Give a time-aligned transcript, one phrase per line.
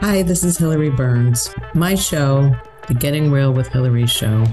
[0.00, 1.54] Hi, this is Hilary Burns.
[1.74, 2.56] My show,
[2.88, 4.46] The Getting Real with Hilary Show,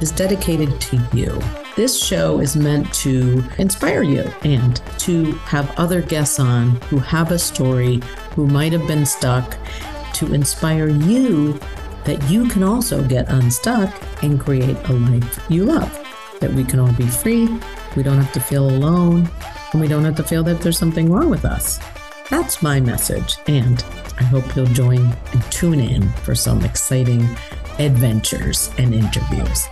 [0.00, 1.42] is dedicated to you.
[1.74, 7.32] This show is meant to inspire you and to have other guests on who have
[7.32, 8.00] a story,
[8.36, 9.58] who might have been stuck,
[10.14, 11.58] to inspire you
[12.04, 13.92] that you can also get unstuck
[14.22, 15.92] and create a life you love.
[16.38, 17.48] That we can all be free,
[17.96, 19.28] we don't have to feel alone,
[19.72, 21.80] and we don't have to feel that there's something wrong with us.
[22.28, 23.84] That's my message, and
[24.18, 27.22] I hope you'll join and tune in for some exciting
[27.78, 29.66] adventures and interviews.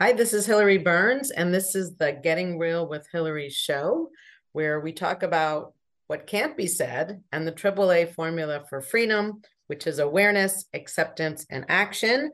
[0.00, 4.10] Hi, this is Hilary Burns, and this is the Getting Real with Hilary show,
[4.52, 5.74] where we talk about
[6.06, 11.64] what can't be said and the AAA formula for freedom, which is awareness, acceptance, and
[11.68, 12.30] action.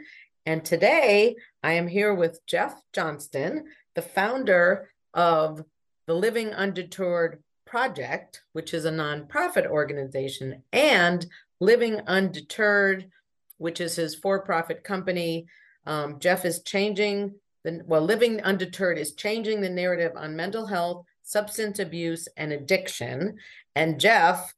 [0.47, 3.65] And today I am here with Jeff Johnston,
[3.97, 5.65] the founder of
[6.07, 11.27] the Living Undeterred Project, which is a nonprofit organization, and
[11.59, 13.11] Living Undeterred,
[13.59, 15.49] which is his for profit company.
[15.85, 21.05] Um, Jeff is changing the well, Living Undeterred is changing the narrative on mental health,
[21.25, 23.39] substance abuse, and addiction.
[23.75, 24.55] And Jeff,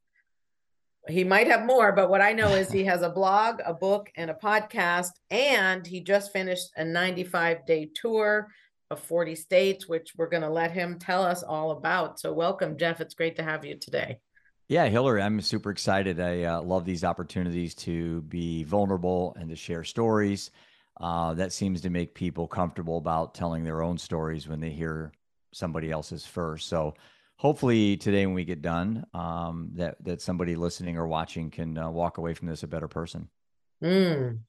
[1.09, 4.11] he might have more, but what I know is he has a blog, a book,
[4.17, 5.11] and a podcast.
[5.31, 8.49] And he just finished a 95 day tour
[8.91, 12.19] of 40 states, which we're going to let him tell us all about.
[12.21, 13.01] So, welcome, Jeff.
[13.01, 14.21] It's great to have you today.
[14.69, 16.21] Yeah, Hilary, I'm super excited.
[16.21, 20.51] I uh, love these opportunities to be vulnerable and to share stories
[21.01, 25.13] uh, that seems to make people comfortable about telling their own stories when they hear
[25.53, 26.69] somebody else's first.
[26.69, 26.95] So
[27.39, 31.89] hopefully today when we get done, um, that that somebody listening or watching can uh,
[31.89, 33.29] walk away from this a better person.
[33.83, 34.41] Mm.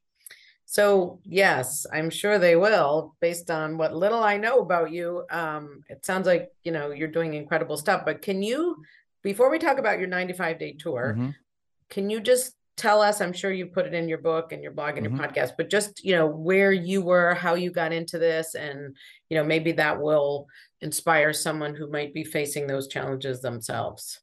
[0.66, 5.24] So yes, I'm sure they will, based on what little I know about you.
[5.32, 8.04] Um, it sounds like you know you're doing incredible stuff.
[8.06, 8.84] But can you,
[9.24, 11.30] before we talk about your 95 day tour, mm-hmm.
[11.90, 14.72] can you just tell us i'm sure you put it in your book and your
[14.72, 15.18] blog and mm-hmm.
[15.18, 18.96] your podcast but just you know where you were how you got into this and
[19.30, 20.48] you know maybe that will
[20.82, 24.22] inspire someone who might be facing those challenges themselves.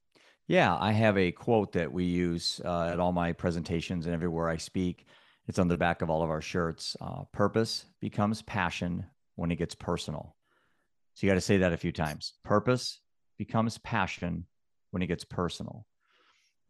[0.49, 4.49] Yeah i have a quote that we use uh, at all my presentations and everywhere
[4.49, 5.07] i speak.
[5.49, 9.07] It's on the back of all of our shirts uh, purpose becomes passion
[9.37, 10.35] when it gets personal.
[11.15, 12.35] So you got to say that a few times.
[12.43, 13.01] Purpose
[13.39, 14.47] becomes passion
[14.91, 15.87] when it gets personal.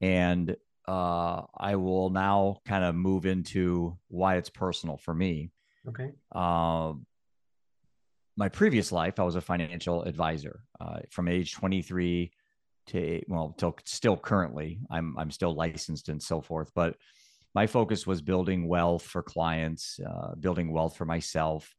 [0.00, 0.56] And
[0.88, 5.50] uh, I will now kind of move into why it's personal for me.
[5.88, 6.12] Okay.
[6.32, 6.94] Uh,
[8.36, 12.30] my previous life, I was a financial advisor uh, from age 23
[12.88, 16.70] to well, till still currently, I'm I'm still licensed and so forth.
[16.74, 16.96] But
[17.52, 21.74] my focus was building wealth for clients, uh, building wealth for myself.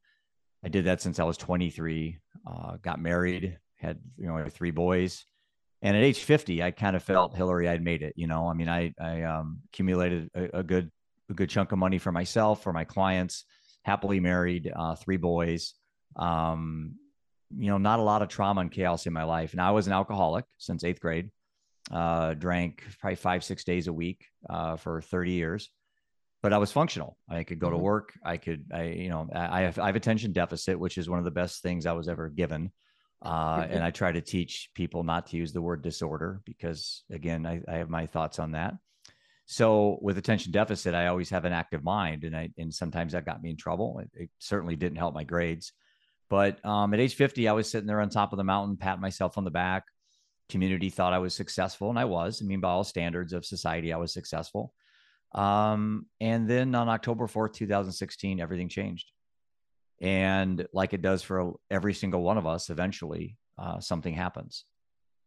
[0.65, 2.17] I did that since I was 23.
[2.45, 5.25] Uh, got married, had you know three boys
[5.81, 8.47] and at age 50 i kind of felt hilary i'd made it you know?
[8.49, 10.91] I mean i i um, accumulated a, a, good
[11.29, 13.45] a good chunk of money for myself for my clients
[13.83, 15.73] happily married uh, three boys
[16.17, 16.95] um,
[17.55, 19.53] you know not a lot of trauma and chaos in my life.
[19.53, 21.31] And i was an alcoholic since eighth grade
[21.91, 25.69] uh, drank probably five six days a week uh, for 30 years.
[26.43, 27.17] But i was functional.
[27.29, 27.77] I could go mm-hmm.
[27.77, 28.13] to work.
[28.23, 31.25] I could i you know I have, I have attention deficit which is one of
[31.25, 32.71] the best things i was ever given
[33.21, 37.45] uh, and I try to teach people not to use the word disorder because, again,
[37.45, 38.75] I, I, have my thoughts on that.
[39.47, 43.25] So with attention deficit, I always have an active mind, and I and sometimes that
[43.25, 43.99] got me in trouble.
[43.99, 45.71] It, it certainly didn't help my grades.
[46.29, 49.01] But um, at age 50, I was sitting there on top of the mountain, patting
[49.01, 49.85] myself on the back.
[50.49, 52.41] Community thought I was successful, and I was.
[52.41, 54.73] I mean, by all standards of society, I was successful.
[55.33, 59.11] Um, and then on October 4th, 2016, everything changed.
[59.99, 64.65] And like it does for every single one of us, eventually uh, something happens.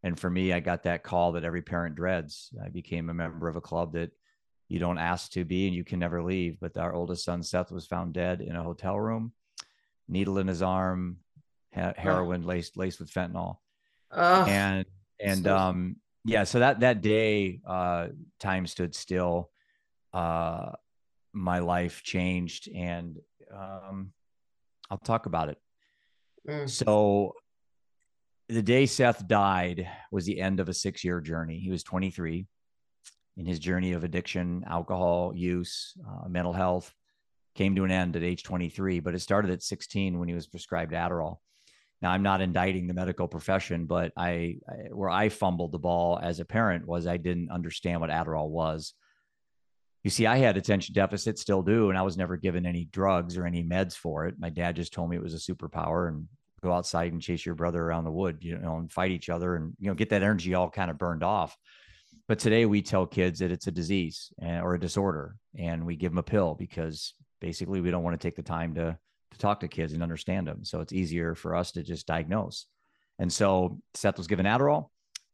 [0.03, 2.51] And for me, I got that call that every parent dreads.
[2.65, 4.11] I became a member of a club that
[4.69, 6.59] you don't ask to be and you can never leave.
[6.61, 9.33] But our oldest son, Seth, was found dead in a hotel room,
[10.09, 11.19] needle in his arm,
[11.73, 13.57] heroin laced, laced with fentanyl.
[14.49, 14.85] and,
[15.19, 18.09] and, so- um, yeah, so that, that day, uh,
[18.39, 19.51] time stood still.
[20.13, 20.73] Uh,
[21.33, 23.19] my life changed and,
[23.53, 24.13] um,
[24.91, 25.59] I'll talk about it.
[26.49, 26.69] Mm.
[26.69, 27.35] So
[28.49, 31.59] the day Seth died was the end of a six year journey.
[31.59, 32.47] He was 23
[33.37, 36.93] in his journey of addiction, alcohol use, uh, mental health
[37.55, 40.47] came to an end at age 23, but it started at 16 when he was
[40.47, 41.39] prescribed Adderall.
[42.01, 46.19] Now, I'm not indicting the medical profession, but I, I where I fumbled the ball
[46.23, 48.95] as a parent was I didn't understand what Adderall was.
[50.03, 53.37] You see, I had attention deficit, still do, and I was never given any drugs
[53.37, 54.37] or any meds for it.
[54.39, 56.27] My dad just told me it was a superpower and
[56.63, 59.57] go outside and chase your brother around the wood, you know, and fight each other
[59.57, 61.57] and you know get that energy all kind of burned off.
[62.29, 65.97] But today we tell kids that it's a disease eh, or a disorder, and we
[65.97, 68.97] give them a pill because basically we don't want to take the time to
[69.33, 70.65] to talk to kids and understand them.
[70.65, 72.67] So it's easier for us to just diagnose.
[73.19, 74.89] And so Seth was given Adderall,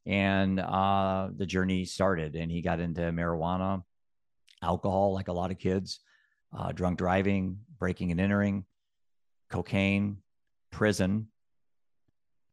[0.06, 2.34] and uh, the journey started.
[2.34, 3.82] And he got into marijuana,
[4.62, 6.00] alcohol, like a lot of kids,
[6.56, 8.64] uh, drunk driving, breaking and entering,
[9.50, 10.18] cocaine,
[10.70, 11.28] prison,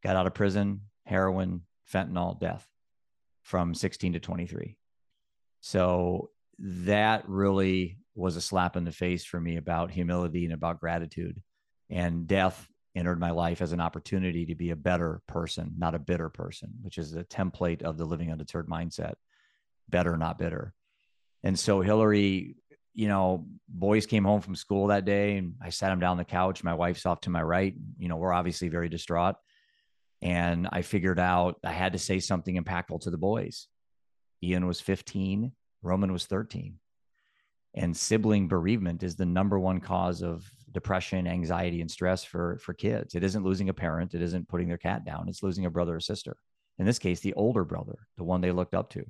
[0.04, 1.62] got out of prison, heroin,
[1.92, 2.68] fentanyl, death
[3.44, 4.78] from 16 to 23.
[5.62, 6.30] So
[6.60, 11.42] that really was a slap in the face for me about humility and about gratitude.
[11.90, 16.00] And death entered my life as an opportunity to be a better person, not a
[16.00, 19.14] bitter person, which is the template of the living undeterred mindset
[19.90, 20.74] better, not bitter.
[21.44, 22.56] And so Hilary,
[22.94, 26.18] you know, boys came home from school that day and I sat him down on
[26.18, 26.64] the couch.
[26.64, 27.74] My wife's off to my right.
[27.98, 29.36] You know, we're obviously very distraught.
[30.22, 33.68] And I figured out I had to say something impactful to the boys.
[34.42, 35.52] Ian was 15,
[35.82, 36.80] Roman was 13.
[37.76, 42.74] And sibling bereavement is the number one cause of depression, anxiety, and stress for, for
[42.74, 43.16] kids.
[43.16, 45.96] It isn't losing a parent, it isn't putting their cat down, it's losing a brother
[45.96, 46.38] or sister.
[46.78, 49.06] In this case, the older brother, the one they looked up to.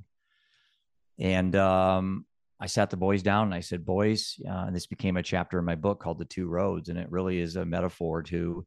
[1.20, 2.26] And um,
[2.60, 5.60] I sat the boys down and I said, Boys, uh, and this became a chapter
[5.60, 6.90] in my book called The Two Roads.
[6.90, 8.66] And it really is a metaphor to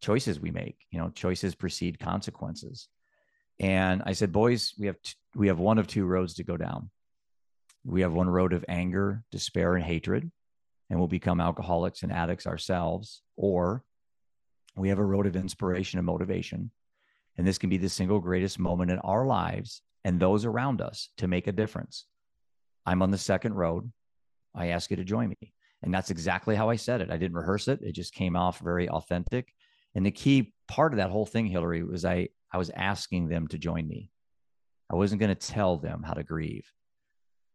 [0.00, 0.78] choices we make.
[0.90, 2.88] You know, choices precede consequences.
[3.58, 6.56] And I said, Boys, we have, t- we have one of two roads to go
[6.56, 6.90] down.
[7.84, 10.30] We have one road of anger, despair, and hatred,
[10.90, 13.22] and we'll become alcoholics and addicts ourselves.
[13.36, 13.84] Or
[14.76, 16.70] we have a road of inspiration and motivation.
[17.38, 21.08] And this can be the single greatest moment in our lives and those around us
[21.16, 22.04] to make a difference.
[22.86, 23.90] I'm on the second road.
[24.54, 25.52] I ask you to join me.
[25.82, 27.10] And that's exactly how I said it.
[27.10, 27.80] I didn't rehearse it.
[27.82, 29.52] It just came off very authentic.
[29.96, 33.48] And the key part of that whole thing, Hilary, was I, I was asking them
[33.48, 34.12] to join me.
[34.88, 36.70] I wasn't going to tell them how to grieve.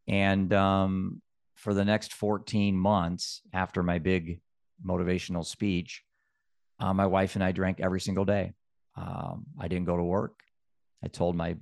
[0.09, 1.21] And um,
[1.55, 4.41] for the next 14 months after my big
[4.85, 6.03] motivational speech,
[6.81, 8.51] uh, my wife and I drank every single day.
[8.97, 10.41] Um, I didn't go to work.
[11.01, 11.55] I told my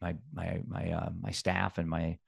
[0.00, 2.18] my my my uh, my staff and my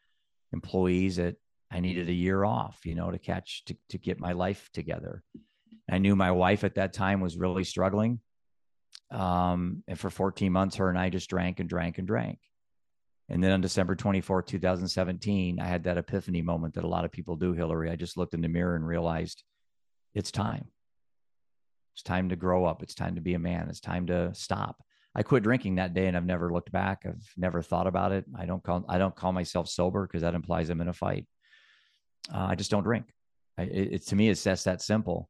[0.53, 1.37] employees that
[1.71, 5.23] I needed a year off, you know, to catch to to get my life together.
[5.91, 8.21] I knew my wife at that time was really struggling.
[9.11, 12.39] Um, and for 14 months, her and I just drank and drank and drank.
[13.29, 17.13] And then on December 24, 2017, I had that epiphany moment that a lot of
[17.13, 17.91] people do, Hilary.
[17.91, 19.43] I just looked in the mirror and realized
[20.15, 20.67] it's time.
[21.95, 22.83] It's time to grow up.
[22.83, 23.69] It's time to be a man.
[23.69, 24.83] It's time to stop.
[25.15, 27.03] I quit drinking that day and I've never looked back.
[27.05, 28.25] I've never thought about it.
[28.39, 31.27] I don't call I don't call myself sober because that implies I'm in a fight.
[32.33, 33.07] Uh, I just don't drink.
[33.59, 35.29] I, it, it, to me, it's just that simple.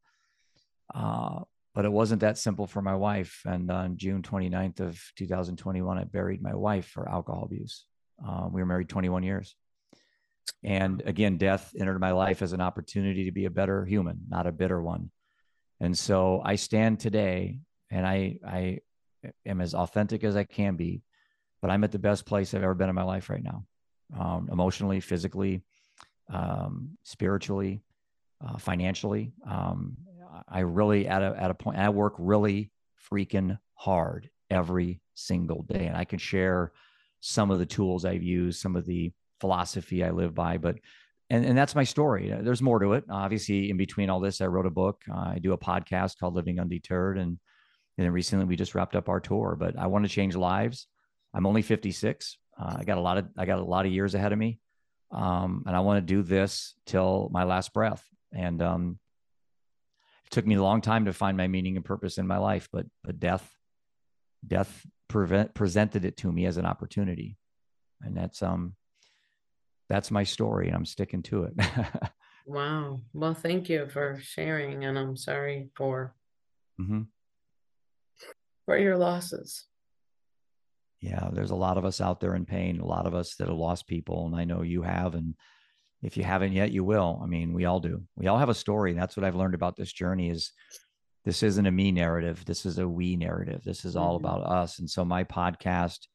[0.95, 1.41] Uh,
[1.75, 3.41] but it wasn't that simple for my wife.
[3.47, 7.87] And on June 29th of 2021, I buried my wife for alcohol abuse.
[8.27, 9.55] Uh, we were married 21 years.
[10.63, 14.47] And again, death entered my life as an opportunity to be a better human, not
[14.47, 15.11] a bitter one.
[15.81, 17.61] And so I stand today
[17.91, 18.81] and I, I
[19.47, 21.03] am as authentic as I can be,
[21.61, 23.65] but I'm at the best place I've ever been in my life right now,
[24.19, 25.63] um, emotionally, physically,
[26.33, 27.83] um, spiritually,
[28.45, 29.33] uh, financially.
[29.47, 29.97] Um,
[30.49, 32.71] I really at a at a point I work really
[33.11, 36.73] freaking hard every single day, and I can share
[37.21, 40.77] some of the tools I've used, some of the philosophy I live by, but.
[41.33, 42.35] And, and that's my story.
[42.41, 43.05] There's more to it.
[43.09, 45.03] Obviously, in between all this, I wrote a book.
[45.09, 47.39] Uh, I do a podcast called Living Undeterred, and
[48.01, 49.57] and then recently we just wrapped up our tour.
[49.61, 50.87] But I want to change lives.
[51.35, 52.39] I'm only 56.
[52.59, 54.59] Uh, I got a lot of I got a lot of years ahead of me,
[55.13, 58.03] um, and I want to do this till my last breath.
[58.33, 58.99] And um,
[60.25, 62.71] it took me a long time to find my meaning and purpose in my life,
[62.73, 63.47] but but death
[64.47, 67.37] death prevent, presented it to me as an opportunity,
[68.01, 68.77] and that's um
[69.91, 71.53] that's my story, and I'm sticking to it.
[72.47, 73.03] wow.
[73.13, 76.15] Well, thank you for sharing, and I'm sorry for.
[76.81, 77.03] Mm-hmm
[78.71, 79.65] for your losses.
[81.01, 83.49] Yeah, there's a lot of us out there in pain, a lot of us that
[83.49, 85.17] have lost people, and I know you have.
[85.17, 85.35] And
[86.03, 87.19] if you haven't yet, you will.
[87.21, 88.05] I mean, we all do.
[88.15, 88.93] We all have a story.
[88.93, 90.53] And that's what I've learned about this journey is
[91.25, 92.45] this isn't a me narrative.
[92.45, 93.65] This is a we narrative.
[93.65, 94.25] This is all mm-hmm.
[94.25, 94.79] about us.
[94.79, 96.07] And so my podcast,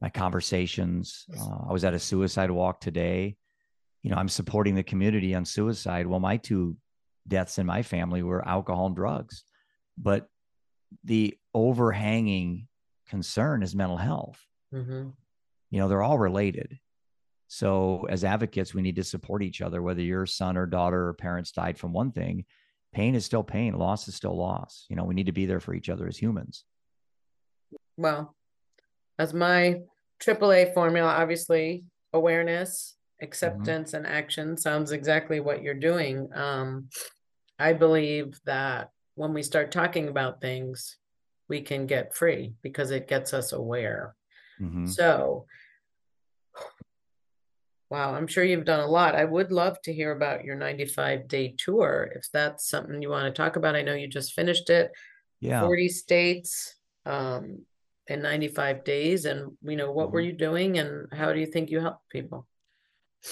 [0.00, 3.36] my conversations, uh, I was at a suicide walk today.
[4.02, 6.08] You know, I'm supporting the community on suicide.
[6.08, 6.76] Well, my two
[7.28, 9.44] deaths in my family were alcohol and drugs.
[9.96, 10.26] But
[11.02, 12.68] the overhanging
[13.08, 14.40] concern is mental health.
[14.72, 15.10] Mm-hmm.
[15.70, 16.78] You know, they're all related.
[17.48, 21.14] So, as advocates, we need to support each other, whether your son or daughter or
[21.14, 22.46] parents died from one thing.
[22.92, 24.86] Pain is still pain, loss is still loss.
[24.88, 26.64] You know, we need to be there for each other as humans.
[27.96, 28.34] Well,
[29.18, 29.82] as my
[30.20, 33.24] AAA formula, obviously, awareness, mm-hmm.
[33.24, 34.04] acceptance, mm-hmm.
[34.04, 36.28] and action sounds exactly what you're doing.
[36.34, 36.88] Um,
[37.58, 40.96] I believe that when we start talking about things,
[41.48, 44.14] we can get free because it gets us aware.
[44.60, 44.86] Mm-hmm.
[44.86, 45.46] So,
[47.90, 49.14] wow, I'm sure you've done a lot.
[49.14, 53.26] I would love to hear about your 95 day tour if that's something you want
[53.26, 53.76] to talk about.
[53.76, 54.90] I know you just finished it.
[55.40, 55.60] Yeah.
[55.60, 57.60] 40 states um,
[58.06, 59.26] in 95 days.
[59.26, 60.14] And, you know, what mm-hmm.
[60.14, 62.46] were you doing and how do you think you helped people?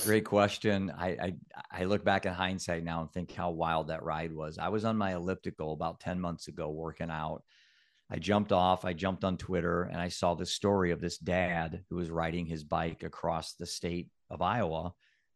[0.04, 0.90] Great question.
[0.96, 1.34] I, I,
[1.70, 4.58] I look back in hindsight now and think how wild that ride was.
[4.58, 7.42] I was on my elliptical about 10 months ago working out
[8.12, 11.82] I jumped off, I jumped on Twitter, and I saw this story of this dad
[11.88, 14.92] who was riding his bike across the state of Iowa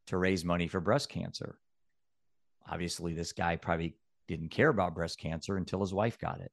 [0.08, 1.58] to raise money for breast cancer.
[2.70, 3.96] Obviously, this guy probably
[4.28, 6.52] didn't care about breast cancer until his wife got it.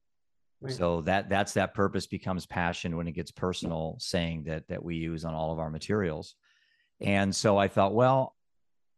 [0.62, 0.72] Right.
[0.72, 4.96] So that that's that purpose becomes passion when it gets personal, saying that that we
[4.96, 6.36] use on all of our materials.
[7.04, 8.34] And so I thought, well,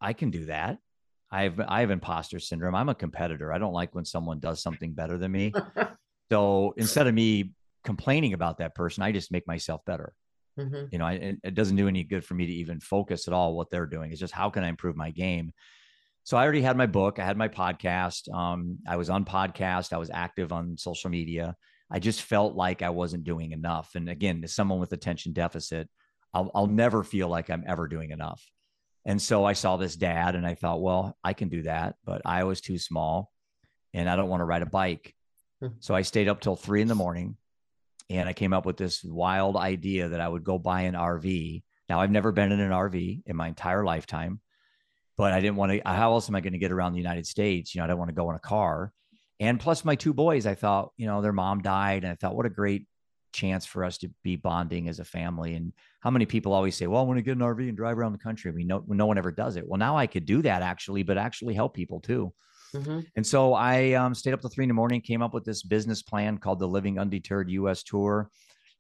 [0.00, 0.78] I can do that.
[1.30, 2.74] I have I have imposter syndrome.
[2.74, 3.52] I'm a competitor.
[3.52, 5.52] I don't like when someone does something better than me.
[6.30, 7.52] So instead of me
[7.84, 10.12] complaining about that person, I just make myself better.
[10.58, 10.86] Mm-hmm.
[10.90, 13.56] You know, I, it doesn't do any good for me to even focus at all
[13.56, 14.10] what they're doing.
[14.10, 15.52] It's just how can I improve my game?
[16.24, 18.32] So I already had my book, I had my podcast.
[18.34, 21.54] Um, I was on podcast, I was active on social media.
[21.90, 23.90] I just felt like I wasn't doing enough.
[23.94, 25.88] And again, as someone with attention deficit,
[26.34, 28.42] I'll, I'll never feel like I'm ever doing enough.
[29.04, 32.22] And so I saw this dad and I thought, well, I can do that, but
[32.24, 33.30] I was too small
[33.94, 35.14] and I don't want to ride a bike.
[35.60, 35.68] Hmm.
[35.80, 37.38] so I stayed up till three in the morning
[38.10, 41.62] and I came up with this wild idea that I would go buy an RV.
[41.88, 44.40] Now, I've never been in an RV in my entire lifetime,
[45.16, 45.80] but I didn't want to.
[45.84, 47.74] How else am I going to get around the United States?
[47.74, 48.92] You know, I don't want to go in a car.
[49.40, 52.04] And plus, my two boys, I thought, you know, their mom died.
[52.04, 52.86] And I thought, what a great
[53.32, 55.54] chance for us to be bonding as a family.
[55.54, 57.98] And how many people always say, well, I want to get an RV and drive
[57.98, 58.50] around the country.
[58.50, 59.66] I mean, no, no one ever does it.
[59.66, 62.32] Well, now I could do that actually, but actually help people too.
[62.74, 63.00] Mm-hmm.
[63.14, 65.62] And so I um, stayed up till three in the morning, came up with this
[65.62, 68.30] business plan called the Living Undeterred US Tour.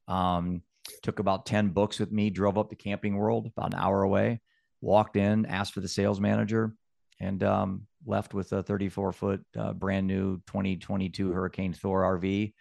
[0.08, 0.62] Um,
[1.02, 4.40] took about 10 books with me, drove up to Camping World, about an hour away,
[4.80, 6.74] walked in, asked for the sales manager,
[7.20, 12.52] and um, left with a 34 foot uh, brand new 2022 Hurricane Thor RV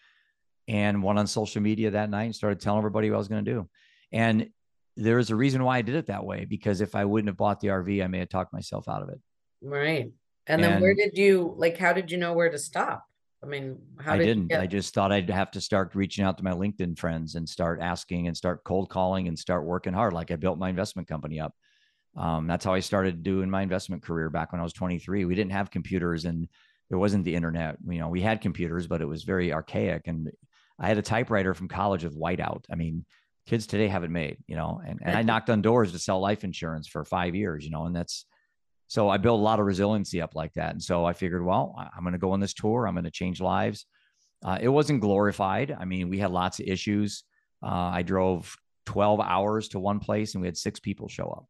[0.68, 3.46] and went on social media that night and started telling everybody what I was going
[3.46, 3.70] to do.
[4.12, 4.50] And
[4.98, 7.60] there's a reason why I did it that way because if I wouldn't have bought
[7.60, 9.20] the RV, I may have talked myself out of it.
[9.62, 10.12] Right.
[10.48, 13.04] And then where did you like how did you know where to stop?
[13.44, 14.48] I mean, how I did didn't.
[14.48, 14.62] Get...
[14.62, 17.80] I just thought I'd have to start reaching out to my LinkedIn friends and start
[17.82, 20.14] asking and start cold calling and start working hard.
[20.14, 21.54] Like I built my investment company up.
[22.16, 25.26] Um, that's how I started doing my investment career back when I was 23.
[25.26, 26.48] We didn't have computers and
[26.90, 27.78] there wasn't the internet.
[27.88, 30.08] You know, we had computers, but it was very archaic.
[30.08, 30.32] And
[30.80, 32.66] I had a typewriter from college with whiteout.
[32.72, 33.06] I mean,
[33.46, 36.20] kids today have it made, you know, and, and I knocked on doors to sell
[36.20, 38.26] life insurance for five years, you know, and that's
[38.88, 40.72] so I built a lot of resiliency up like that.
[40.72, 42.88] And so I figured, well, I'm going to go on this tour.
[42.88, 43.86] I'm going to change lives.
[44.44, 45.76] Uh, it wasn't glorified.
[45.78, 47.24] I mean, we had lots of issues.
[47.64, 48.56] Uh, I drove
[48.86, 51.46] 12 hours to one place and we had six people show up.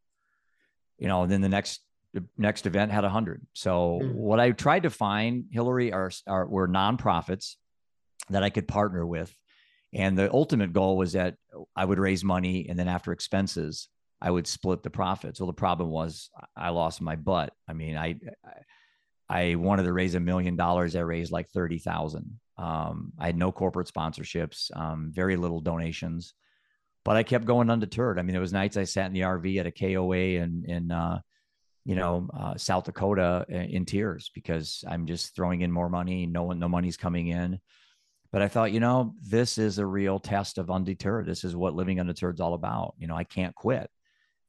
[0.98, 1.82] You know, and then the next
[2.14, 3.46] the next event had 100.
[3.52, 4.14] So mm.
[4.14, 7.56] what I tried to find, Hilary, are, are were nonprofits
[8.30, 9.36] that I could partner with.
[9.94, 11.36] And the ultimate goal was that
[11.76, 13.88] I would raise money and then after expenses,
[14.22, 15.40] I would split the profits.
[15.40, 17.54] Well, the problem was I lost my butt.
[17.68, 18.20] I mean, I
[19.28, 20.96] I wanted to raise a million dollars.
[20.96, 22.40] I raised like thirty thousand.
[22.58, 26.34] Um, I had no corporate sponsorships, um, very little donations,
[27.04, 28.18] but I kept going undeterred.
[28.18, 30.92] I mean, there was nights I sat in the RV at a KOA in in
[30.92, 31.20] uh,
[31.84, 36.26] you know uh, South Dakota in tears because I'm just throwing in more money.
[36.26, 37.60] No one, no money's coming in.
[38.36, 41.26] But I thought, you know, this is a real test of undeterred.
[41.26, 42.94] This is what living undeterred is all about.
[42.98, 43.90] You know, I can't quit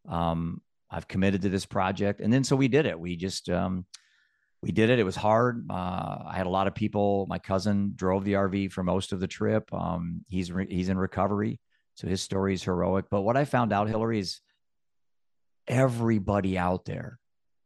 [0.09, 2.21] um, I've committed to this project.
[2.21, 2.99] And then so we did it.
[2.99, 3.87] We just, um,
[4.61, 4.99] we did it.
[4.99, 5.67] It was hard.
[5.71, 7.27] Uh, I had a lot of people.
[7.29, 9.73] My cousin drove the RV for most of the trip.
[9.73, 11.61] Um, he's re- he's in recovery,
[11.95, 13.05] so his story is heroic.
[13.09, 14.41] But what I found out, Hilary, is
[15.69, 17.19] everybody out there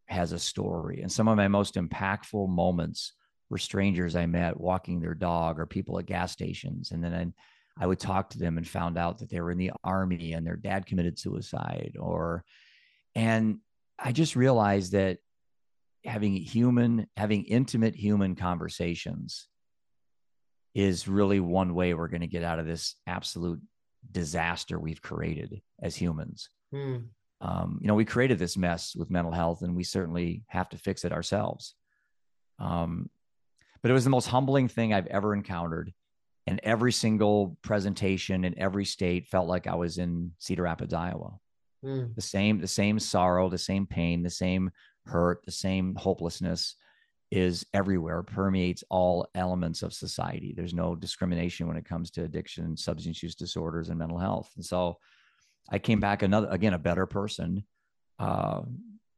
[0.06, 3.14] has a story, and some of my most impactful moments
[3.50, 7.84] were strangers I met walking their dog or people at gas stations, and then I,
[7.84, 10.46] I would talk to them and found out that they were in the army and
[10.46, 12.44] their dad committed suicide or
[13.14, 13.58] and
[13.98, 15.18] I just realized that
[16.04, 19.48] having human having intimate human conversations
[20.74, 23.60] is really one way we're going to get out of this absolute
[24.10, 26.48] disaster we've created as humans.
[26.70, 26.96] Hmm.
[27.40, 30.78] um, you know, we created this mess with mental health and we certainly have to
[30.78, 31.74] fix it ourselves.
[32.60, 33.10] Um,
[33.82, 35.92] but it was the most humbling thing I've ever encountered.
[36.46, 41.38] And every single presentation in every state felt like I was in Cedar Rapids, Iowa.
[41.84, 42.14] Mm.
[42.14, 44.70] The same, the same sorrow, the same pain, the same
[45.06, 46.76] hurt, the same hopelessness
[47.30, 50.52] is everywhere, permeates all elements of society.
[50.56, 54.50] There's no discrimination when it comes to addiction, substance use disorders, and mental health.
[54.56, 54.98] And so
[55.70, 57.64] I came back another again a better person.
[58.18, 58.62] Uh,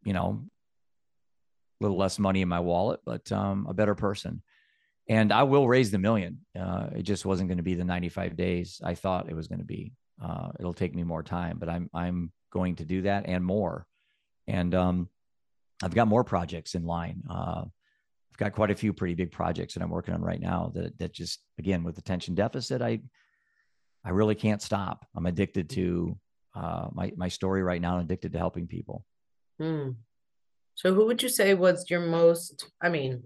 [0.04, 0.45] you know,
[1.81, 4.42] a little less money in my wallet, but um, a better person.
[5.09, 6.38] And I will raise the million.
[6.59, 9.59] Uh, it just wasn't going to be the 95 days I thought it was going
[9.59, 9.92] to be.
[10.23, 13.87] Uh, it'll take me more time, but I'm I'm going to do that and more.
[14.47, 15.09] And um,
[15.82, 17.23] I've got more projects in line.
[17.28, 20.71] Uh, I've got quite a few pretty big projects that I'm working on right now.
[20.75, 23.00] That that just again with attention deficit, I
[24.04, 25.06] I really can't stop.
[25.16, 26.16] I'm addicted to
[26.54, 27.97] uh, my my story right now.
[27.97, 29.04] I'm addicted to helping people.
[29.59, 29.90] Hmm.
[30.75, 32.71] So, who would you say was your most?
[32.80, 33.25] I mean,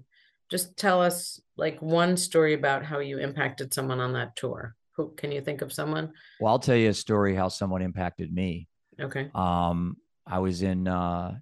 [0.51, 4.75] just tell us like one story about how you impacted someone on that tour.
[4.97, 6.13] Who can you think of someone?
[6.41, 8.69] Well, I'll tell you a story how someone impacted me.
[9.01, 9.31] Okay.
[9.35, 11.35] Um, I was in uh,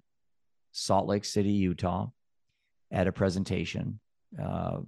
[0.71, 2.07] Salt Lake City, Utah,
[2.91, 3.99] at a presentation.
[4.41, 4.79] Uh,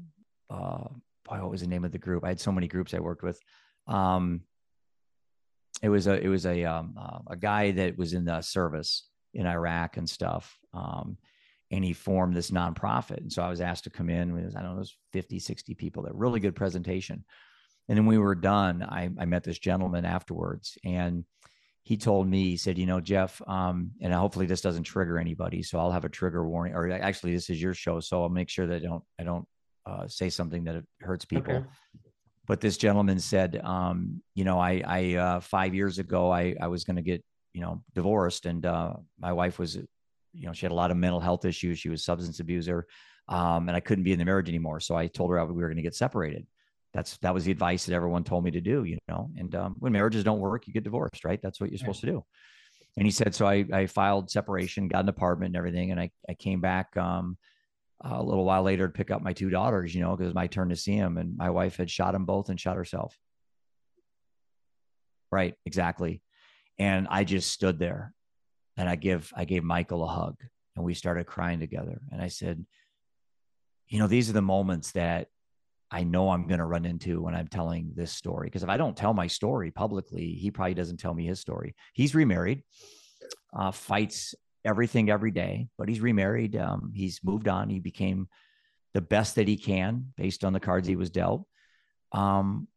[0.49, 0.87] uh,
[1.27, 2.23] what was the name of the group?
[2.23, 3.39] I had so many groups I worked with.
[3.87, 4.41] Um,
[5.81, 9.07] it was a it was a um, uh, a guy that was in the service
[9.33, 10.57] in Iraq and stuff.
[10.73, 11.17] Um,
[11.71, 13.17] and he formed this nonprofit.
[13.17, 15.39] And so I was asked to come in with, I don't know, it was 50,
[15.39, 17.25] 60 people that really good presentation.
[17.89, 18.83] And then we were done.
[18.83, 21.25] I, I met this gentleman afterwards and
[21.83, 25.63] he told me, he said, you know, Jeff, um, and hopefully this doesn't trigger anybody.
[25.63, 27.99] So I'll have a trigger warning or actually this is your show.
[27.99, 29.47] So I'll make sure that I don't, I don't
[29.85, 31.53] uh, say something that hurts people.
[31.53, 31.65] Okay
[32.47, 36.67] but this gentleman said, um, you know, I, I uh, five years ago, I, I
[36.67, 39.77] was going to get, you know, divorced, and uh, my wife was,
[40.37, 41.79] you know, she had a lot of mental health issues.
[41.79, 42.87] She was substance abuser,
[43.27, 44.79] um, and I couldn't be in the marriage anymore.
[44.79, 46.45] So I told her we were going to get separated.
[46.93, 49.29] That's that was the advice that everyone told me to do, you know.
[49.37, 51.39] And um, when marriages don't work, you get divorced, right?
[51.41, 52.23] That's what you're supposed to do.
[52.97, 56.11] And he said, so I, I filed separation, got an apartment and everything, and I,
[56.29, 56.95] I came back.
[56.97, 57.37] Um,
[58.01, 60.35] a little while later to pick up my two daughters, you know, because it was
[60.35, 61.17] my turn to see them.
[61.17, 63.17] And my wife had shot them both and shot herself.
[65.31, 66.21] Right, exactly.
[66.77, 68.13] And I just stood there
[68.77, 70.35] and I give I gave Michael a hug
[70.75, 71.99] and we started crying together.
[72.11, 72.65] And I said,
[73.87, 75.27] you know, these are the moments that
[75.89, 78.47] I know I'm going to run into when I'm telling this story.
[78.47, 81.75] Because if I don't tell my story publicly, he probably doesn't tell me his story.
[81.93, 82.63] He's remarried,
[83.53, 84.35] uh, fights
[84.65, 86.55] everything every day, but he's remarried.
[86.57, 87.69] Um, he's moved on.
[87.69, 88.27] He became
[88.93, 91.45] the best that he can based on the cards he was dealt.
[92.11, 92.67] Um,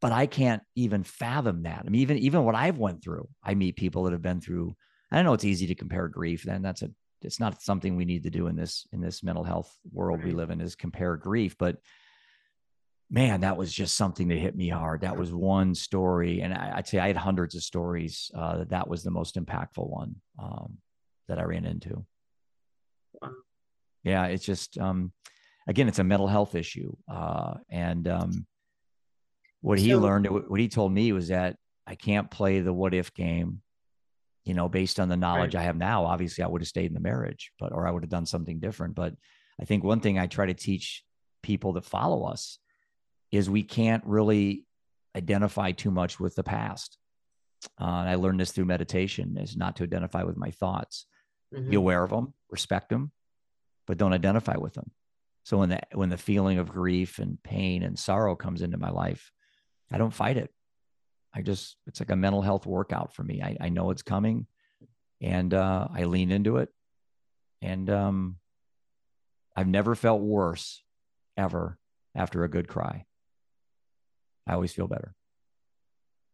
[0.00, 1.82] but I can't even fathom that.
[1.84, 4.74] I mean, even even what I've went through, I meet people that have been through.
[5.12, 6.42] I know it's easy to compare grief.
[6.42, 9.44] Then that's a it's not something we need to do in this in this mental
[9.44, 10.28] health world right.
[10.28, 11.56] we live in is compare grief.
[11.58, 11.76] But
[13.10, 15.02] man, that was just something that hit me hard.
[15.02, 18.30] That was one story, and I, would say I had hundreds of stories.
[18.34, 20.16] Uh, that was the most impactful one.
[20.38, 20.78] Um,
[21.28, 22.04] that I ran into.
[24.02, 25.12] Yeah, it's just um,
[25.66, 28.46] again, it's a mental health issue, uh, and um,
[29.60, 32.94] what so, he learned, what he told me was that I can't play the what
[32.94, 33.62] if game.
[34.44, 35.60] You know, based on the knowledge right.
[35.62, 38.02] I have now, obviously I would have stayed in the marriage, but or I would
[38.02, 38.94] have done something different.
[38.94, 39.14] But
[39.60, 41.04] I think one thing I try to teach
[41.42, 42.58] people that follow us
[43.30, 44.64] is we can't really
[45.16, 46.98] identify too much with the past.
[47.80, 51.06] Uh, and I learned this through meditation: is not to identify with my thoughts
[51.52, 51.70] mm-hmm.
[51.70, 53.12] be aware of them, respect them,
[53.86, 54.90] but don't identify with them.
[55.44, 58.90] So when the when the feeling of grief and pain and sorrow comes into my
[58.90, 59.32] life,
[59.90, 60.50] I don't fight it.
[61.34, 63.42] I just it's like a mental health workout for me.
[63.42, 64.46] I, I know it's coming,
[65.20, 66.68] and uh, I lean into it.
[67.62, 68.36] And um,
[69.56, 70.82] I've never felt worse
[71.36, 71.78] ever
[72.14, 73.06] after a good cry.
[74.46, 75.14] I always feel better.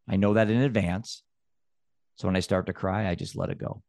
[0.08, 1.22] I know that in advance.
[2.16, 3.82] So when I start to cry, I just let it go.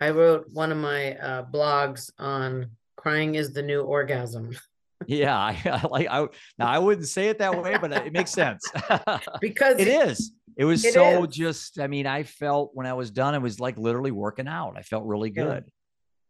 [0.00, 4.56] I wrote one of my uh, blogs on crying is the new orgasm.
[5.06, 6.08] yeah, I, I, like.
[6.10, 6.26] I
[6.58, 8.64] now I wouldn't say it that way, but it makes sense
[9.40, 10.32] because it is.
[10.56, 11.34] It was it so is.
[11.34, 11.80] just.
[11.80, 14.74] I mean, I felt when I was done, it was like literally working out.
[14.76, 15.64] I felt really good.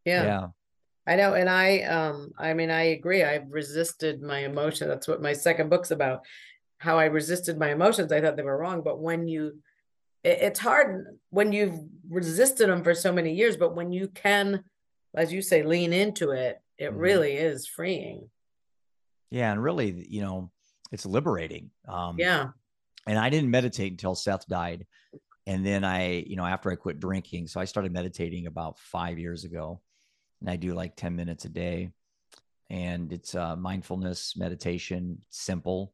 [0.04, 0.22] Yeah.
[0.22, 0.24] yeah.
[0.24, 0.46] yeah.
[1.06, 3.22] I know, and I, um, I mean, I agree.
[3.22, 4.88] I've resisted my emotion.
[4.88, 6.20] That's what my second book's about.
[6.78, 8.10] How I resisted my emotions.
[8.10, 9.58] I thought they were wrong, but when you
[10.24, 14.64] it's hard when you've resisted them for so many years but when you can
[15.14, 16.98] as you say lean into it it mm-hmm.
[16.98, 18.28] really is freeing
[19.34, 20.50] yeah and really you know
[20.92, 22.48] it's liberating um yeah
[23.06, 24.86] and i didn't meditate until seth died
[25.46, 29.18] and then I, you know, after I quit drinking, so I started meditating about five
[29.18, 29.80] years ago,
[30.40, 31.90] and I do like 10 minutes a day.
[32.70, 35.92] And it's uh, mindfulness meditation, simple,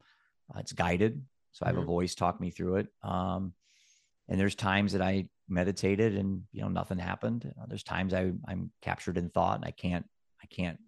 [0.55, 1.23] uh, it's guided.
[1.53, 1.83] So I have mm-hmm.
[1.83, 2.87] a voice talk me through it.
[3.03, 3.55] Um,
[4.29, 7.53] and there's times that I meditated and you know nothing happened.
[7.61, 10.07] Uh, there's times I I'm captured in thought and I can't
[10.41, 10.79] I can't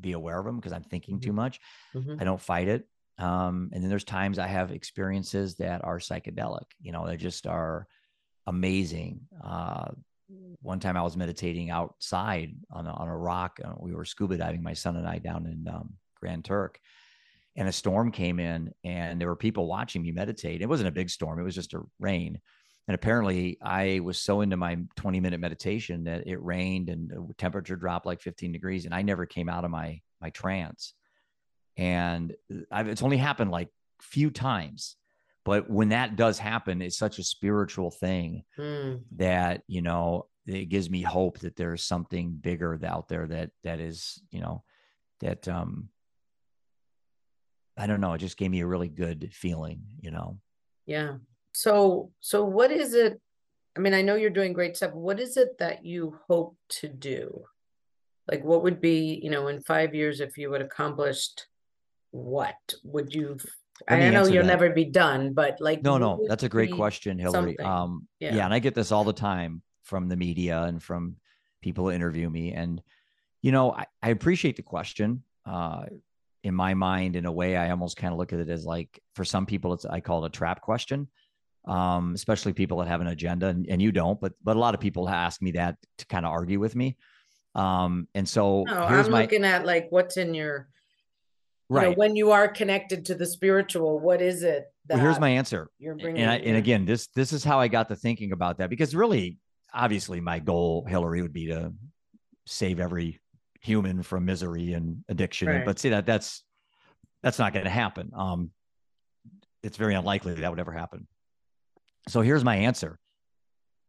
[0.00, 1.28] be aware of them because I'm thinking mm-hmm.
[1.28, 1.60] too much.
[1.94, 2.16] Mm-hmm.
[2.20, 2.86] I don't fight it.
[3.18, 6.64] Um, and then there's times I have experiences that are psychedelic.
[6.80, 7.86] You know, they just are
[8.46, 9.20] amazing.
[9.44, 9.90] Uh,
[10.62, 13.60] one time I was meditating outside on a, on a rock.
[13.62, 16.78] Uh, we were scuba diving, my son and I, down in um, Grand Turk,
[17.56, 20.62] and a storm came in, and there were people watching me meditate.
[20.62, 22.40] It wasn't a big storm; it was just a rain.
[22.88, 27.34] And apparently, I was so into my 20 minute meditation that it rained and the
[27.34, 30.94] temperature dropped like 15 degrees, and I never came out of my my trance.
[31.76, 33.68] And uh, I've, it's only happened like
[34.00, 34.96] few times
[35.44, 39.00] but when that does happen it's such a spiritual thing mm.
[39.16, 43.80] that you know it gives me hope that there's something bigger out there that that
[43.80, 44.62] is you know
[45.20, 45.88] that um
[47.76, 50.38] i don't know it just gave me a really good feeling you know
[50.86, 51.14] yeah
[51.52, 53.20] so so what is it
[53.76, 56.88] i mean i know you're doing great stuff what is it that you hope to
[56.88, 57.44] do
[58.30, 61.46] like what would be you know in five years if you had accomplished
[62.12, 63.36] what would you
[63.88, 64.48] I know you'll that.
[64.48, 67.56] never be done, but like no, no, that's a great question, Hilary.
[67.58, 67.66] Something.
[67.66, 68.34] Um, yeah.
[68.34, 71.16] yeah, and I get this all the time from the media and from
[71.62, 72.82] people who interview me, and
[73.42, 75.22] you know, I, I appreciate the question.
[75.46, 75.84] Uh,
[76.42, 79.00] in my mind, in a way, I almost kind of look at it as like
[79.14, 81.08] for some people, it's I call it a trap question.
[81.66, 84.74] Um, especially people that have an agenda, and, and you don't, but but a lot
[84.74, 86.96] of people ask me that to kind of argue with me.
[87.54, 90.68] Um, and so no, I'm my, looking at like what's in your
[91.68, 95.30] right know, when you are connected to the spiritual what is it well, here's my
[95.30, 95.68] answer.
[95.78, 98.58] you're bringing and, I, and again this this is how i got to thinking about
[98.58, 99.38] that because really
[99.72, 101.72] obviously my goal hilary would be to
[102.46, 103.20] save every
[103.60, 105.64] human from misery and addiction right.
[105.64, 106.42] but see that that's
[107.22, 108.10] that's not going to happen.
[108.16, 108.50] Um
[109.62, 111.06] it's very unlikely that, that would ever happen
[112.08, 112.98] so here's my answer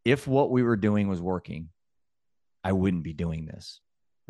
[0.05, 1.69] if what we were doing was working
[2.63, 3.79] i wouldn't be doing this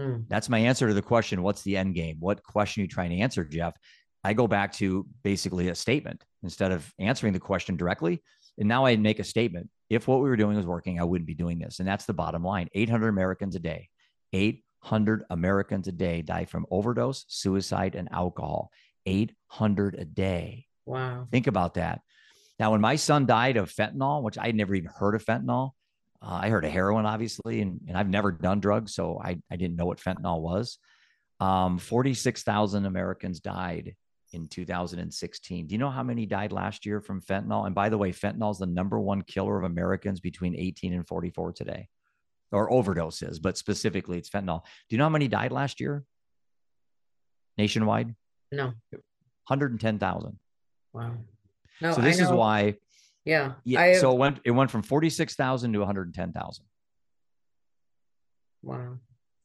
[0.02, 0.22] Hmm.
[0.28, 2.18] That's my answer to the question what's the end game?
[2.20, 3.76] What question are you trying to answer, Jeff?
[4.24, 8.22] I go back to basically a statement instead of answering the question directly.
[8.58, 9.70] And now I make a statement.
[9.90, 11.80] If what we were doing was working, I wouldn't be doing this.
[11.80, 13.90] And that's the bottom line 800 Americans a day,
[14.34, 18.72] 800 Americans a day die from overdose, suicide, and alcohol.
[19.06, 20.68] 800 a day.
[20.86, 21.28] Wow.
[21.32, 22.02] Think about that.
[22.62, 25.72] Now, when my son died of fentanyl, which I'd never even heard of fentanyl,
[26.22, 29.56] uh, I heard of heroin, obviously, and, and I've never done drugs, so I, I
[29.56, 30.78] didn't know what fentanyl was.
[31.40, 33.96] Um, 46,000 Americans died
[34.32, 35.66] in 2016.
[35.66, 37.66] Do you know how many died last year from fentanyl?
[37.66, 41.08] And by the way, fentanyl is the number one killer of Americans between 18 and
[41.08, 41.88] 44 today,
[42.52, 44.62] or overdoses, but specifically it's fentanyl.
[44.88, 46.04] Do you know how many died last year
[47.58, 48.14] nationwide?
[48.52, 48.74] No.
[49.48, 50.38] 110,000.
[50.94, 51.16] Wow.
[51.82, 52.76] No, so this is why
[53.26, 53.54] yeah.
[53.64, 53.82] Yeah.
[53.82, 56.66] I, so it went it went from 46,000 to 110,000.
[58.64, 58.98] Wow.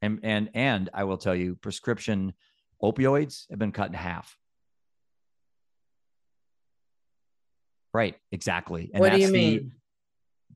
[0.03, 2.35] And and and I will tell you prescription
[2.83, 4.37] opioids have been cut in half.
[7.92, 8.90] Right, exactly.
[8.92, 9.72] And what do you mean?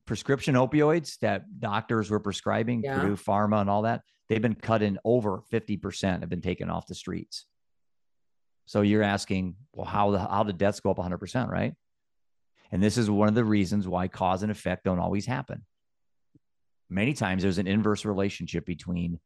[0.05, 2.99] prescription opioids that doctors were prescribing, yeah.
[2.99, 6.87] Purdue Pharma and all that, they've been cut in over 50% have been taken off
[6.87, 7.45] the streets.
[8.71, 11.73] So you're asking, well, how the how did deaths go up 100%, right?
[12.71, 15.65] And this is one of the reasons why cause and effect don't always happen.
[16.89, 19.19] Many times there's an inverse relationship between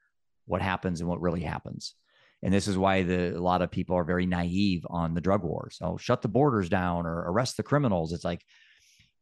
[0.48, 1.94] what happens and what really happens.
[2.42, 5.44] And this is why the, a lot of people are very naive on the drug
[5.44, 5.78] wars.
[5.80, 8.14] Oh, shut the borders down or arrest the criminals.
[8.14, 8.44] It's like,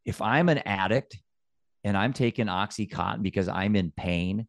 [0.05, 1.17] if I'm an addict
[1.83, 4.47] and I'm taking Oxycontin because I'm in pain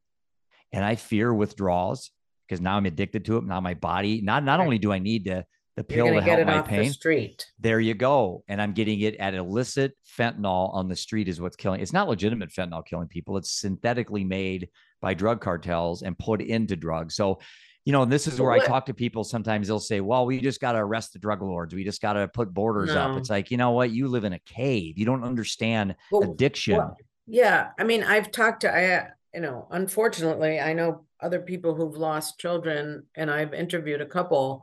[0.73, 2.13] and I fear withdrawals
[2.47, 3.45] because now I'm addicted to it.
[3.45, 5.45] Now my body, not, not only do I need to
[5.77, 6.89] the pill to help my pain.
[6.89, 7.47] The street.
[7.59, 8.45] There you go.
[8.47, 11.81] And I'm getting it at illicit fentanyl on the street is what's killing.
[11.81, 13.37] It's not legitimate fentanyl killing people.
[13.37, 14.69] It's synthetically made
[15.01, 17.17] by drug cartels and put into drugs.
[17.17, 17.41] So,
[17.85, 19.25] you know, this is where I talk to people.
[19.25, 21.75] Sometimes they'll say, well, we just got to arrest the drug lords.
[21.75, 23.01] We just got to put borders no.
[23.01, 23.19] up.
[23.19, 23.91] It's like, you know what?
[23.91, 24.97] You live in a cave.
[24.97, 26.77] You don't understand well, addiction.
[26.77, 27.71] Well, yeah.
[27.79, 32.39] I mean, I've talked to, I, you know, unfortunately, I know other people who've lost
[32.39, 34.63] children and I've interviewed a couple.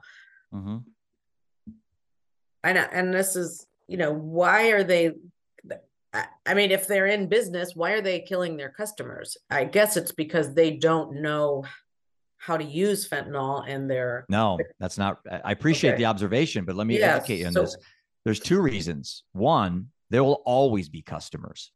[0.54, 0.78] Mm-hmm
[2.64, 5.12] and and this is you know why are they
[6.46, 9.38] I mean, if they're in business, why are they killing their customers?
[9.50, 11.64] I guess it's because they don't know
[12.38, 14.26] how to use fentanyl in their.
[14.28, 15.20] No, that's not.
[15.46, 16.00] I appreciate okay.
[16.00, 17.78] the observation, but let me educate you on so, this.
[18.26, 19.24] There's two reasons.
[19.32, 21.72] One, there will always be customers.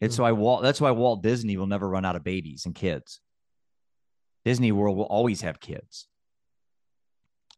[0.00, 0.20] It's mm.
[0.20, 0.62] why Walt.
[0.62, 3.20] That's why Walt Disney will never run out of babies and kids.
[4.44, 6.06] Disney World will always have kids.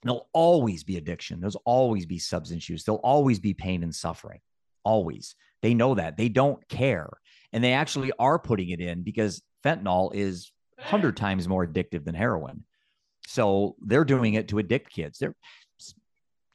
[0.04, 1.40] There'll always be addiction.
[1.40, 2.84] There'll always be substance use.
[2.84, 4.40] There'll always be pain and suffering.
[4.84, 5.34] Always.
[5.62, 6.16] They know that.
[6.16, 7.08] They don't care.
[7.52, 12.14] And they actually are putting it in because fentanyl is 100 times more addictive than
[12.14, 12.64] heroin.
[13.26, 15.18] So they're doing it to addict kids.
[15.18, 15.34] They're,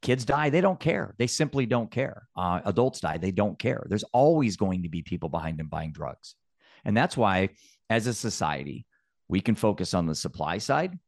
[0.00, 0.50] kids die.
[0.50, 1.14] They don't care.
[1.18, 2.28] They simply don't care.
[2.36, 3.18] Uh, adults die.
[3.18, 3.84] They don't care.
[3.88, 6.36] There's always going to be people behind them buying drugs.
[6.84, 7.50] And that's why,
[7.90, 8.86] as a society,
[9.28, 10.98] we can focus on the supply side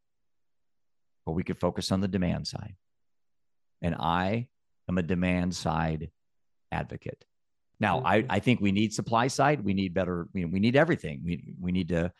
[1.26, 2.74] or we could focus on the demand side.
[3.80, 4.48] And I
[4.88, 6.11] am a demand side
[6.70, 7.24] advocate.
[7.80, 8.06] Now, mm-hmm.
[8.06, 9.64] I, I think we need supply side.
[9.64, 11.22] We need better, we, we need everything.
[11.24, 12.12] We, we need to,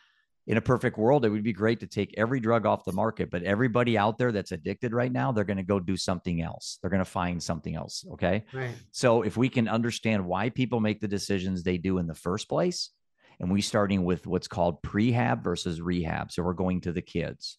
[0.49, 3.31] in a perfect world, it would be great to take every drug off the market,
[3.31, 6.79] but everybody out there that's addicted right now, they're going to go do something else.
[6.81, 8.05] They're going to find something else.
[8.15, 8.45] Okay.
[8.53, 8.75] Right.
[8.91, 12.49] So if we can understand why people make the decisions they do in the first
[12.49, 12.91] place,
[13.39, 16.33] and we starting with what's called prehab versus rehab.
[16.33, 17.59] So we're going to the kids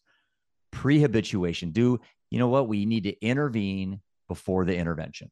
[0.74, 2.00] pre-habituation do
[2.34, 5.30] you know what we need to intervene before the intervention.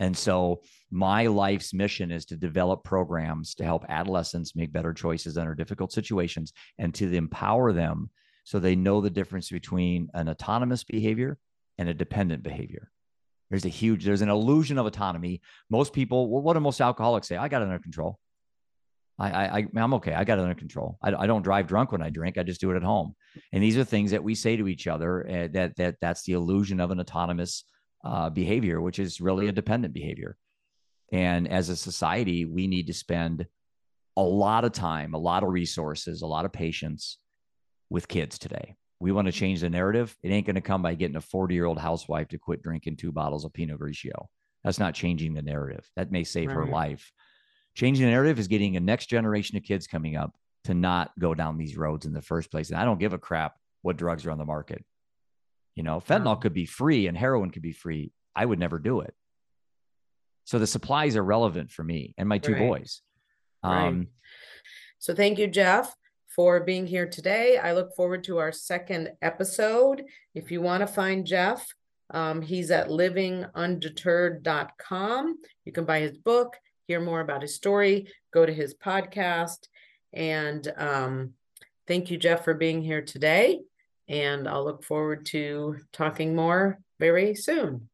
[0.00, 5.38] And so my life's mission is to develop programs to help adolescents make better choices
[5.38, 8.10] under difficult situations and to empower them
[8.42, 11.38] so they know the difference between an autonomous behavior
[11.78, 12.90] and a dependent behavior.
[13.50, 15.40] There's a huge there's an illusion of autonomy.
[15.70, 17.36] Most people what do most alcoholics say?
[17.36, 18.18] I got it under control
[19.18, 20.12] I, I, I'm okay.
[20.12, 20.98] I got it under control.
[21.02, 22.36] I, I don't drive drunk when I drink.
[22.36, 23.14] I just do it at home.
[23.52, 25.28] And these are things that we say to each other.
[25.28, 27.64] Uh, that that that's the illusion of an autonomous
[28.04, 30.36] uh, behavior, which is really a dependent behavior.
[31.12, 33.46] And as a society, we need to spend
[34.16, 37.18] a lot of time, a lot of resources, a lot of patience
[37.90, 38.74] with kids today.
[39.00, 40.16] We want to change the narrative.
[40.22, 42.96] It ain't going to come by getting a 40 year old housewife to quit drinking
[42.96, 44.26] two bottles of Pinot Grigio.
[44.64, 45.88] That's not changing the narrative.
[45.96, 46.56] That may save right.
[46.56, 47.12] her life
[47.74, 50.34] changing the narrative is getting a next generation of kids coming up
[50.64, 52.70] to not go down these roads in the first place.
[52.70, 54.84] And I don't give a crap what drugs are on the market.
[55.74, 58.12] You know, fentanyl could be free and heroin could be free.
[58.34, 59.14] I would never do it.
[60.44, 62.68] So the supplies are relevant for me and my two right.
[62.68, 63.00] boys.
[63.62, 64.06] Um, right.
[64.98, 65.94] So thank you, Jeff,
[66.34, 67.58] for being here today.
[67.58, 70.04] I look forward to our second episode.
[70.34, 71.66] If you want to find Jeff,
[72.10, 75.38] um, he's at livingundeterred.com.
[75.64, 79.68] You can buy his book hear more about his story, go to his podcast.
[80.12, 81.30] And um,
[81.86, 83.60] thank you, Jeff, for being here today.
[84.08, 87.88] And I'll look forward to talking more very soon.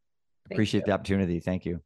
[0.48, 0.86] Thank Appreciate you.
[0.86, 1.40] the opportunity.
[1.40, 1.80] Thank you.